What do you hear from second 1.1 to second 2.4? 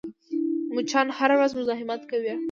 هره ورځ مزاحمت کوي